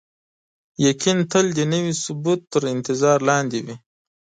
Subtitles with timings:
[0.85, 3.75] یقین تل د نوي ثبوت تر انتظار لاندې وي.